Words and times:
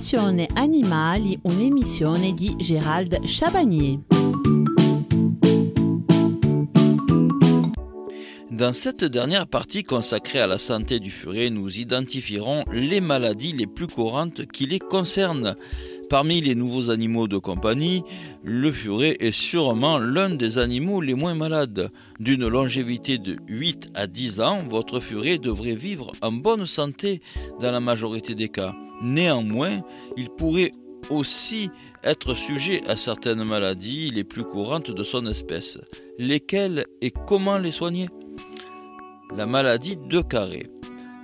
Passione 0.00 0.48
Animali, 0.54 1.38
un'emissione 1.42 2.32
di 2.32 2.54
Gérald 2.58 3.22
Chabagnier. 3.26 3.98
Dans 8.50 8.72
cette 8.72 9.04
dernière 9.04 9.46
partie 9.46 9.84
consacrée 9.84 10.40
à 10.40 10.46
la 10.46 10.56
santé 10.56 11.00
du 11.00 11.10
furet, 11.10 11.50
nous 11.50 11.78
identifierons 11.78 12.64
les 12.72 13.02
maladies 13.02 13.52
les 13.52 13.66
plus 13.66 13.88
courantes 13.88 14.46
qui 14.46 14.64
les 14.64 14.78
concernent. 14.78 15.54
Parmi 16.10 16.40
les 16.40 16.56
nouveaux 16.56 16.90
animaux 16.90 17.28
de 17.28 17.38
compagnie, 17.38 18.02
le 18.42 18.72
furet 18.72 19.16
est 19.20 19.30
sûrement 19.30 20.00
l'un 20.00 20.28
des 20.28 20.58
animaux 20.58 21.00
les 21.00 21.14
moins 21.14 21.36
malades. 21.36 21.88
D'une 22.18 22.48
longévité 22.48 23.16
de 23.16 23.36
8 23.46 23.92
à 23.94 24.08
10 24.08 24.40
ans, 24.40 24.62
votre 24.68 24.98
furet 24.98 25.38
devrait 25.38 25.76
vivre 25.76 26.10
en 26.20 26.32
bonne 26.32 26.66
santé 26.66 27.22
dans 27.60 27.70
la 27.70 27.78
majorité 27.78 28.34
des 28.34 28.48
cas. 28.48 28.74
Néanmoins, 29.00 29.82
il 30.16 30.30
pourrait 30.30 30.72
aussi 31.10 31.70
être 32.02 32.34
sujet 32.34 32.82
à 32.88 32.96
certaines 32.96 33.44
maladies 33.44 34.10
les 34.10 34.24
plus 34.24 34.44
courantes 34.44 34.90
de 34.90 35.04
son 35.04 35.24
espèce. 35.26 35.78
Lesquelles 36.18 36.86
et 37.00 37.12
comment 37.12 37.58
les 37.58 37.70
soigner? 37.70 38.08
La 39.36 39.46
maladie 39.46 39.96
de 39.96 40.20
carré. 40.22 40.70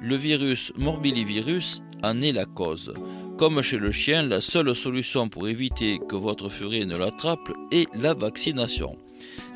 Le 0.00 0.14
virus 0.14 0.72
morbillivirus 0.76 1.82
en 2.04 2.22
est 2.22 2.32
la 2.32 2.44
cause. 2.44 2.94
Comme 3.38 3.60
chez 3.60 3.76
le 3.76 3.92
chien, 3.92 4.22
la 4.22 4.40
seule 4.40 4.74
solution 4.74 5.28
pour 5.28 5.46
éviter 5.46 5.98
que 6.08 6.16
votre 6.16 6.48
furet 6.48 6.86
ne 6.86 6.96
l'attrape 6.96 7.52
est 7.70 7.86
la 7.94 8.14
vaccination. 8.14 8.96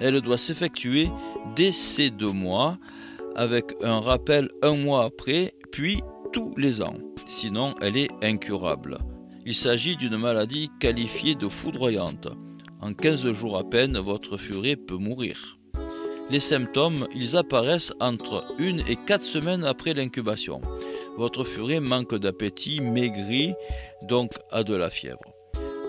Elle 0.00 0.20
doit 0.20 0.36
s'effectuer 0.36 1.08
dès 1.56 1.72
ces 1.72 2.10
deux 2.10 2.32
mois, 2.32 2.76
avec 3.36 3.72
un 3.82 4.00
rappel 4.00 4.50
un 4.62 4.76
mois 4.76 5.04
après, 5.04 5.54
puis 5.72 6.02
tous 6.30 6.52
les 6.58 6.82
ans. 6.82 6.96
Sinon, 7.26 7.74
elle 7.80 7.96
est 7.96 8.10
incurable. 8.22 8.98
Il 9.46 9.54
s'agit 9.54 9.96
d'une 9.96 10.18
maladie 10.18 10.70
qualifiée 10.78 11.34
de 11.34 11.46
foudroyante. 11.46 12.28
En 12.82 12.92
15 12.92 13.32
jours 13.32 13.56
à 13.56 13.64
peine, 13.64 13.96
votre 13.96 14.36
furet 14.36 14.76
peut 14.76 14.98
mourir. 14.98 15.58
Les 16.30 16.40
symptômes, 16.40 17.08
ils 17.14 17.34
apparaissent 17.34 17.94
entre 17.98 18.44
une 18.58 18.80
et 18.86 18.96
quatre 18.96 19.24
semaines 19.24 19.64
après 19.64 19.94
l'incubation. 19.94 20.60
Votre 21.16 21.44
furet 21.44 21.80
manque 21.80 22.14
d'appétit, 22.14 22.80
maigrit, 22.80 23.54
donc 24.08 24.32
a 24.50 24.62
de 24.62 24.74
la 24.74 24.90
fièvre. 24.90 25.20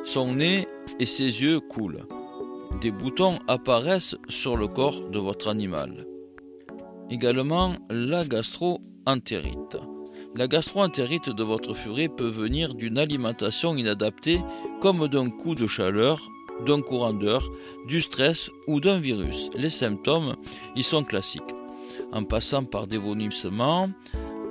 Son 0.06 0.34
nez 0.34 0.68
et 1.00 1.06
ses 1.06 1.42
yeux 1.42 1.60
coulent. 1.60 2.06
Des 2.82 2.92
boutons 2.92 3.38
apparaissent 3.48 4.16
sur 4.30 4.58
le 4.58 4.68
corps 4.68 5.10
de 5.10 5.20
votre 5.20 5.48
animal. 5.48 6.06
Également 7.10 7.76
la 7.90 8.26
gastro-entérite. 8.26 9.78
La 10.34 10.48
gastro-entérite 10.48 11.30
de 11.30 11.44
votre 11.44 11.74
furet 11.74 12.08
peut 12.08 12.30
venir 12.30 12.74
d'une 12.74 12.98
alimentation 12.98 13.76
inadaptée 13.76 14.40
comme 14.82 15.08
d'un 15.08 15.30
coup 15.30 15.56
de 15.56 15.68
chaleur, 15.68 16.20
d'un 16.66 16.82
courant 16.82 17.14
du 17.88 18.02
stress 18.02 18.50
ou 18.68 18.80
d'un 18.80 19.00
virus. 19.00 19.50
Les 19.56 19.70
symptômes 19.70 20.36
y 20.76 20.84
sont 20.84 21.04
classiques, 21.04 21.42
en 22.14 22.24
passant 22.24 22.64
par 22.64 22.88
des 22.88 22.98
vomissements, 22.98 23.90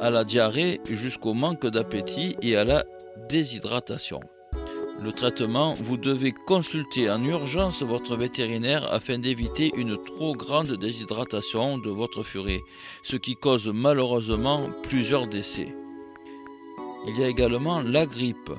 à 0.01 0.11
la 0.11 0.25
diarrhée 0.25 0.81
jusqu'au 0.91 1.35
manque 1.35 1.67
d'appétit 1.67 2.37
et 2.43 2.57
à 2.57 2.65
la 2.65 2.85
déshydratation. 3.29 4.21
Le 5.03 5.13
traitement, 5.13 5.73
vous 5.75 5.97
devez 5.97 6.33
consulter 6.33 7.11
en 7.11 7.25
urgence 7.25 7.83
votre 7.83 8.17
vétérinaire 8.17 8.93
afin 8.93 9.19
d'éviter 9.19 9.73
une 9.77 9.97
trop 10.03 10.35
grande 10.35 10.73
déshydratation 10.73 11.79
de 11.79 11.89
votre 11.89 12.23
furet, 12.23 12.61
ce 13.03 13.17
qui 13.17 13.35
cause 13.35 13.71
malheureusement 13.73 14.69
plusieurs 14.83 15.27
décès. 15.27 15.75
Il 17.07 17.19
y 17.19 17.25
a 17.25 17.29
également 17.29 17.81
la 17.81 18.05
grippe. 18.05 18.53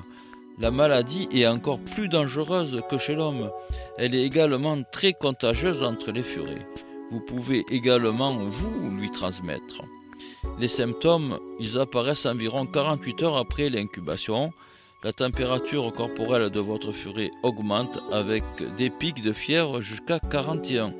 La 0.58 0.72
maladie 0.72 1.28
est 1.32 1.46
encore 1.46 1.78
plus 1.78 2.08
dangereuse 2.08 2.82
que 2.90 2.98
chez 2.98 3.14
l'homme. 3.14 3.50
Elle 3.96 4.14
est 4.14 4.24
également 4.24 4.82
très 4.82 5.12
contagieuse 5.12 5.82
entre 5.84 6.10
les 6.10 6.24
furets. 6.24 6.66
Vous 7.12 7.20
pouvez 7.20 7.64
également 7.70 8.32
vous 8.32 8.96
lui 8.96 9.10
transmettre. 9.10 9.80
Les 10.58 10.68
symptômes, 10.68 11.38
ils 11.58 11.78
apparaissent 11.78 12.26
environ 12.26 12.66
48 12.66 13.22
heures 13.22 13.36
après 13.36 13.68
l'incubation. 13.68 14.52
La 15.02 15.12
température 15.12 15.90
corporelle 15.92 16.50
de 16.50 16.60
votre 16.60 16.92
furet 16.92 17.32
augmente 17.42 17.98
avec 18.12 18.44
des 18.76 18.90
pics 18.90 19.22
de 19.22 19.32
fièvre 19.32 19.80
jusqu'à 19.80 20.20
41. 20.20 20.94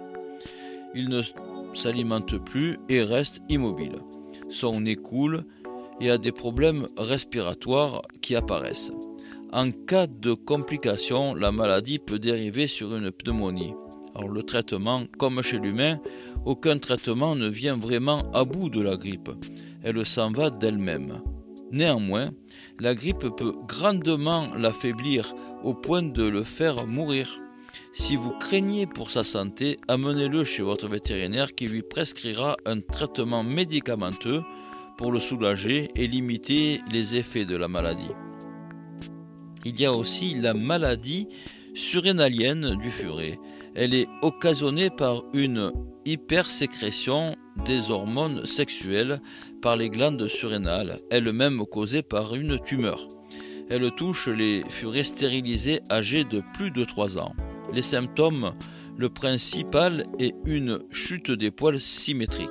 Il 0.94 1.08
ne 1.08 1.22
s'alimente 1.75 2.36
plus 2.38 2.78
et 2.88 3.02
reste 3.02 3.41
immobile. 3.48 3.97
Son 4.50 4.81
nez 4.81 4.97
coule 4.97 5.44
et 6.00 6.10
a 6.10 6.19
des 6.19 6.32
problèmes 6.32 6.86
respiratoires 6.97 8.02
qui 8.20 8.34
apparaissent. 8.34 8.92
En 9.52 9.70
cas 9.70 10.06
de 10.06 10.34
complication, 10.34 11.34
la 11.34 11.52
maladie 11.52 11.98
peut 11.98 12.19
dériver 12.19 12.66
sur 12.66 12.97
une 12.97 13.12
pneumonie. 13.12 13.75
Alors 14.15 14.28
le 14.28 14.43
traitement, 14.43 15.05
comme 15.19 15.43
chez 15.43 15.59
l'humain, 15.59 15.99
aucun 16.45 16.78
traitement 16.78 17.34
ne 17.34 17.49
vient 17.49 17.77
vraiment 17.77 18.23
à 18.33 18.45
bout 18.45 18.69
de 18.69 18.83
la 18.83 18.97
grippe. 18.97 19.31
Elle 19.83 20.05
s'en 20.05 20.31
va 20.31 20.50
d'elle-même. 20.50 21.23
Néanmoins, 21.71 22.31
la 22.78 22.95
grippe 22.95 23.28
peut 23.37 23.55
grandement 23.67 24.49
l'affaiblir 24.56 25.34
au 25.65 25.73
point 25.73 26.03
de 26.03 26.25
le 26.25 26.43
faire 26.43 26.87
mourir. 26.87 27.37
Si 27.95 28.17
vous 28.17 28.31
craignez 28.31 28.87
pour 28.87 29.11
sa 29.11 29.23
santé, 29.23 29.78
amenez-le 29.89 30.44
chez 30.44 30.62
votre 30.62 30.89
vétérinaire 30.89 31.55
qui 31.55 31.67
lui 31.67 31.83
prescrira 31.83 32.56
un 32.67 32.81
traitement 32.81 33.43
médicamenteux 33.43 34.43
pour 34.97 35.12
le 35.12 35.21
soulager 35.21 35.91
et 35.94 36.06
limiter 36.06 36.81
les 36.91 37.17
effets 37.17 37.44
de 37.44 37.56
la 37.56 37.69
maladie. 37.69 38.11
Il 39.65 39.81
y 39.81 39.84
a 39.84 39.93
aussi 39.93 40.34
la 40.34 40.55
maladie 40.55 41.29
surrénalienne 41.75 42.77
du 42.77 42.91
furet. 42.91 43.39
Elle 43.75 43.94
est 43.94 44.09
occasionnée 44.21 44.91
par 44.91 45.22
une 45.33 45.72
hypersécrétion 46.05 47.37
des 47.66 47.91
hormones 47.91 48.44
sexuelles 48.47 49.21
par 49.60 49.77
les 49.77 49.88
glandes 49.88 50.27
surrénales, 50.28 50.99
elle-même 51.10 51.65
causée 51.65 52.03
par 52.03 52.34
une 52.34 52.59
tumeur. 52.59 53.06
Elle 53.71 53.91
touche 53.93 54.28
les 54.28 54.62
furets 54.69 55.05
stérilisés 55.05 55.81
âgés 55.91 56.25
de 56.25 56.43
plus 56.55 56.71
de 56.71 56.84
3 56.84 57.19
ans. 57.19 57.32
Les 57.72 57.82
symptômes, 57.82 58.53
le 58.99 59.09
principal 59.09 60.06
est 60.19 60.34
une 60.44 60.81
chute 60.91 61.31
des 61.31 61.50
poils 61.50 61.81
symétrique. 61.81 62.49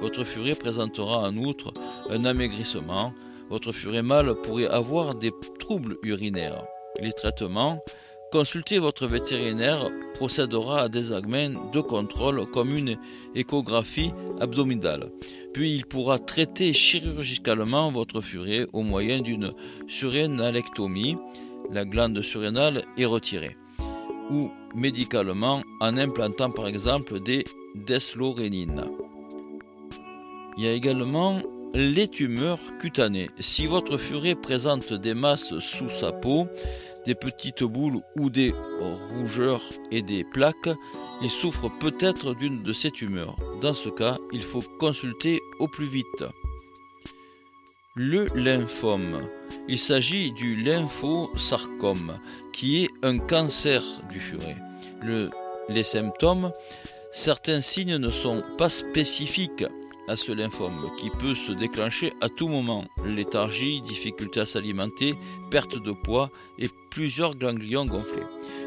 Votre 0.00 0.24
furet 0.24 0.54
présentera 0.54 1.20
en 1.28 1.36
outre 1.36 1.72
un 2.10 2.24
amaigrissement. 2.24 3.14
Votre 3.48 3.70
furet 3.70 4.02
mâle 4.02 4.34
pourrait 4.42 4.66
avoir 4.66 5.14
des 5.14 5.30
troubles 5.60 5.96
urinaires. 6.02 6.64
Les 7.00 7.12
traitements 7.12 7.78
Consultez 8.34 8.80
votre 8.80 9.06
vétérinaire 9.06 9.92
procédera 10.14 10.80
à 10.80 10.88
des 10.88 11.12
examens 11.12 11.70
de 11.72 11.80
contrôle 11.80 12.44
comme 12.46 12.76
une 12.76 12.98
échographie 13.36 14.10
abdominale. 14.40 15.12
Puis 15.52 15.72
il 15.72 15.86
pourra 15.86 16.18
traiter 16.18 16.72
chirurgicalement 16.72 17.92
votre 17.92 18.20
furet 18.20 18.66
au 18.72 18.82
moyen 18.82 19.20
d'une 19.20 19.50
surrénalectomie. 19.86 21.16
La 21.70 21.84
glande 21.84 22.20
surrénale 22.22 22.84
est 22.98 23.04
retirée. 23.04 23.56
Ou 24.32 24.50
médicalement 24.74 25.62
en 25.80 25.96
implantant 25.96 26.50
par 26.50 26.66
exemple 26.66 27.20
des 27.20 27.44
deslorénines. 27.86 28.86
Il 30.58 30.64
y 30.64 30.66
a 30.66 30.72
également 30.72 31.40
les 31.72 32.08
tumeurs 32.08 32.58
cutanées. 32.80 33.30
Si 33.38 33.68
votre 33.68 33.96
furet 33.96 34.34
présente 34.34 34.92
des 34.92 35.14
masses 35.14 35.56
sous 35.60 35.90
sa 35.90 36.10
peau, 36.10 36.48
des 37.06 37.14
petites 37.14 37.62
boules 37.62 38.00
ou 38.16 38.30
des 38.30 38.52
rougeurs 39.10 39.62
et 39.90 40.02
des 40.02 40.24
plaques, 40.24 40.70
il 41.22 41.30
souffre 41.30 41.70
peut-être 41.80 42.34
d'une 42.34 42.62
de 42.62 42.72
ces 42.72 42.90
tumeurs. 42.90 43.36
Dans 43.62 43.74
ce 43.74 43.88
cas, 43.88 44.18
il 44.32 44.42
faut 44.42 44.62
consulter 44.78 45.40
au 45.58 45.68
plus 45.68 45.88
vite. 45.88 46.24
Le 47.94 48.26
lymphome. 48.34 49.28
Il 49.68 49.78
s'agit 49.78 50.32
du 50.32 50.56
lymphosarcome, 50.56 52.18
qui 52.52 52.84
est 52.84 52.90
un 53.02 53.18
cancer 53.18 53.82
du 54.10 54.20
furet. 54.20 54.56
les 55.68 55.84
symptômes, 55.84 56.52
certains 57.12 57.60
signes 57.60 57.96
ne 57.96 58.08
sont 58.08 58.42
pas 58.58 58.68
spécifiques 58.68 59.64
à 60.08 60.16
ce 60.16 60.32
lymphome 60.32 60.90
qui 60.98 61.10
peut 61.10 61.34
se 61.34 61.52
déclencher 61.52 62.12
à 62.20 62.28
tout 62.28 62.48
moment. 62.48 62.84
Léthargie, 63.06 63.80
difficulté 63.82 64.40
à 64.40 64.46
s'alimenter, 64.46 65.14
perte 65.50 65.82
de 65.82 65.92
poids 65.92 66.30
et 66.58 66.68
plusieurs 66.90 67.36
ganglions 67.36 67.86
gonflés. 67.86 68.22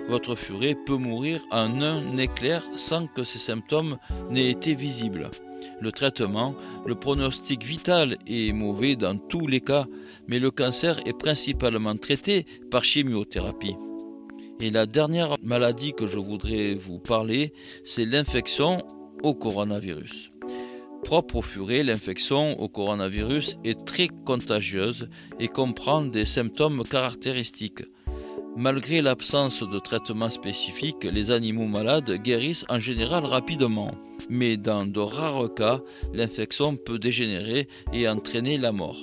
Votre 0.10 0.36
furet 0.36 0.76
peut 0.86 0.98
mourir 0.98 1.42
en 1.52 1.82
un 1.82 2.18
éclair 2.18 2.64
sans 2.76 3.08
que 3.08 3.24
ces 3.24 3.40
symptômes 3.40 3.98
n'aient 4.30 4.52
été 4.52 4.74
visibles. 4.74 5.30
Le 5.82 5.92
traitement, 5.92 6.56
le 6.86 6.96
pronostic 6.96 7.64
vital 7.64 8.18
est 8.26 8.54
mauvais 8.54 8.96
dans 8.96 9.18
tous 9.18 9.48
les 9.48 9.62
cas, 9.62 9.86
mais 10.28 10.40
le 10.40 10.50
cancer 10.50 11.00
est 11.06 11.18
principalement 11.18 11.96
traité 11.96 12.46
par 12.72 12.84
chimiothérapie. 12.84 13.76
Et 14.60 14.72
la 14.72 14.86
dernière 14.86 15.36
maladie 15.44 15.94
que 15.94 16.08
je 16.08 16.18
voudrais 16.18 16.74
vous 16.74 17.00
parler, 17.00 17.54
c'est 17.86 18.06
l'infection 18.06 18.84
au 19.22 19.36
coronavirus. 19.36 20.32
Propre 21.08 21.38
au 21.38 21.42
furet, 21.42 21.84
l'infection 21.84 22.56
au 22.56 22.68
coronavirus 22.68 23.56
est 23.64 23.86
très 23.86 24.10
contagieuse 24.10 25.08
et 25.40 25.48
comprend 25.48 26.02
des 26.02 26.26
symptômes 26.26 26.84
caractéristiques. 26.84 27.84
Malgré 28.58 29.02
l'absence 29.02 29.64
de 29.64 29.80
traitement 29.80 30.30
spécifique, 30.30 31.06
les 31.06 31.32
animaux 31.32 31.68
malades 31.68 32.12
guérissent 32.12 32.66
en 32.68 32.80
général 32.80 33.24
rapidement. 33.24 33.92
Mais 34.30 34.58
dans 34.58 34.86
de 34.86 35.00
rares 35.00 35.54
cas, 35.54 35.80
l'infection 36.14 36.76
peut 36.76 37.00
dégénérer 37.00 37.70
et 37.94 38.10
entraîner 38.10 38.58
la 38.58 38.74
mort. 38.74 39.00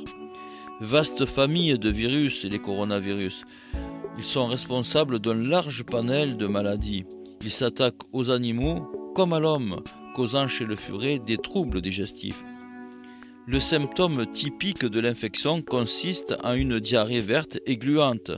Vaste 0.83 1.25
famille 1.25 1.79
de 1.79 1.89
virus, 1.89 2.45
les 2.45 2.59
coronavirus. 2.59 3.47
Ils 4.19 4.25
sont 4.25 4.49
responsables 4.49 5.21
d'un 5.21 5.43
large 5.43 5.85
panel 5.85 6.37
de 6.37 6.47
maladies. 6.47 7.07
Ils 7.43 7.51
s'attaquent 7.51 8.13
aux 8.13 8.29
animaux 8.29 8.93
comme 9.15 9.33
à 9.33 9.41
l'homme, 9.41 9.81
causant 10.15 10.49
chez 10.49 10.65
le 10.65 10.77
furet 10.77 11.19
des 11.19 11.37
troubles 11.37 11.83
digestifs. 11.83 12.43
Le 13.47 13.61
symptôme 13.61 14.25
typique 14.33 14.87
de 14.87 15.01
l'infection 15.01 15.61
consiste 15.61 16.35
en 16.43 16.55
une 16.55 16.81
diarrhée 16.81 17.21
verte 17.21 17.59
et 17.67 17.77
gluante. 17.77 18.31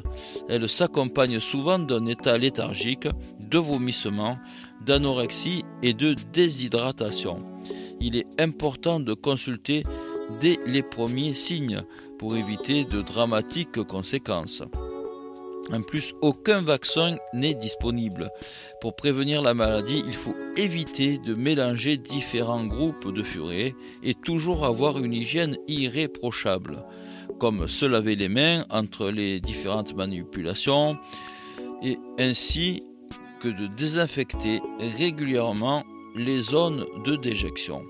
Elle 0.48 0.68
s'accompagne 0.68 1.38
souvent 1.38 1.78
d'un 1.78 2.06
état 2.06 2.36
léthargique, 2.36 3.06
de 3.48 3.58
vomissements, 3.58 4.32
d'anorexie 4.84 5.62
et 5.84 5.94
de 5.94 6.16
déshydratation. 6.32 7.38
Il 8.00 8.16
est 8.16 8.40
important 8.40 8.98
de 8.98 9.14
consulter 9.14 9.84
dès 10.40 10.58
les 10.66 10.82
premiers 10.82 11.34
signes 11.34 11.82
pour 12.18 12.36
éviter 12.36 12.84
de 12.84 13.00
dramatiques 13.00 13.82
conséquences. 13.84 14.62
En 15.72 15.82
plus, 15.82 16.14
aucun 16.20 16.62
vaccin 16.62 17.16
n'est 17.32 17.54
disponible. 17.54 18.30
Pour 18.80 18.94
prévenir 18.94 19.42
la 19.42 19.54
maladie, 19.54 20.02
il 20.06 20.14
faut 20.14 20.34
éviter 20.56 21.18
de 21.18 21.34
mélanger 21.34 21.96
différents 21.96 22.64
groupes 22.64 23.12
de 23.12 23.22
furets 23.22 23.74
et 24.02 24.14
toujours 24.14 24.64
avoir 24.64 24.98
une 24.98 25.12
hygiène 25.12 25.56
irréprochable, 25.66 26.84
comme 27.38 27.66
se 27.66 27.84
laver 27.84 28.16
les 28.16 28.28
mains 28.28 28.64
entre 28.70 29.10
les 29.10 29.40
différentes 29.40 29.94
manipulations 29.94 30.96
et 31.82 31.98
ainsi 32.18 32.80
que 33.40 33.48
de 33.48 33.66
désinfecter 33.66 34.60
régulièrement 34.78 35.84
les 36.14 36.40
zones 36.40 36.86
de 37.04 37.16
déjection. 37.16 37.82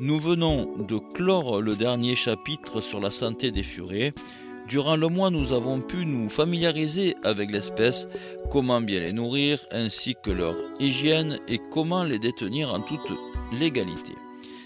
Nous 0.00 0.18
venons 0.18 0.76
de 0.78 0.98
clore 1.14 1.60
le 1.60 1.74
dernier 1.74 2.16
chapitre 2.16 2.80
sur 2.80 3.00
la 3.00 3.10
santé 3.10 3.50
des 3.50 3.62
furets. 3.62 4.14
Durant 4.72 4.96
le 4.96 5.08
mois, 5.08 5.28
nous 5.28 5.52
avons 5.52 5.82
pu 5.82 6.06
nous 6.06 6.30
familiariser 6.30 7.14
avec 7.24 7.50
l'espèce, 7.50 8.08
comment 8.50 8.80
bien 8.80 9.00
les 9.00 9.12
nourrir, 9.12 9.58
ainsi 9.70 10.16
que 10.24 10.30
leur 10.30 10.54
hygiène 10.80 11.38
et 11.46 11.60
comment 11.70 12.04
les 12.04 12.18
détenir 12.18 12.72
en 12.72 12.80
toute 12.80 13.12
légalité. 13.52 14.14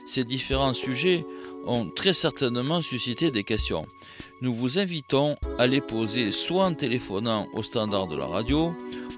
Ces 0.07 0.23
différents 0.23 0.75
sujets 0.75 1.25
ont 1.67 1.91
très 1.91 2.13
certainement 2.13 2.83
suscité 2.83 3.33
des 3.33 3.43
questions. 3.43 3.85
Nous 4.43 4.55
vous 4.55 4.79
invitons 4.79 5.35
à 5.59 5.67
les 5.67 5.81
poser 5.81 6.31
soit 6.31 6.67
en 6.67 6.75
téléphonant 6.75 7.49
au 7.53 7.65
standard 7.65 8.07
de 8.07 8.17
la 8.17 8.27
radio 8.27 8.73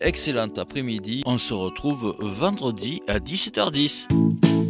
Excellent 0.00 0.52
après-midi. 0.56 1.22
On 1.26 1.38
se 1.38 1.54
retrouve 1.54 2.16
vendredi 2.20 3.00
à 3.06 3.18
17h10. 3.20 4.63